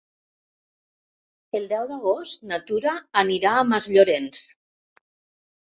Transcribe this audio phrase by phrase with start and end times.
[1.59, 4.45] El deu d'agost na Tura anirà a Masllorenç.